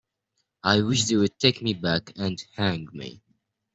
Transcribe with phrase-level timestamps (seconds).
[0.63, 3.21] I wish they'd take me back and hang me.